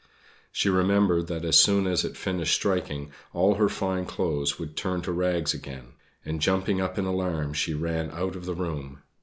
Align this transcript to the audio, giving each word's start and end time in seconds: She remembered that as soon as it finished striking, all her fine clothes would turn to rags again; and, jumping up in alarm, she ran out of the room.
She 0.51 0.67
remembered 0.67 1.27
that 1.27 1.45
as 1.45 1.57
soon 1.61 1.85
as 1.85 2.03
it 2.03 2.17
finished 2.17 2.55
striking, 2.55 3.11
all 3.33 3.53
her 3.53 3.69
fine 3.69 4.07
clothes 4.07 4.57
would 4.57 4.75
turn 4.75 5.03
to 5.03 5.11
rags 5.11 5.53
again; 5.53 5.93
and, 6.25 6.41
jumping 6.41 6.81
up 6.81 6.97
in 6.97 7.05
alarm, 7.05 7.53
she 7.53 7.75
ran 7.75 8.09
out 8.09 8.35
of 8.35 8.45
the 8.47 8.55
room. 8.55 9.03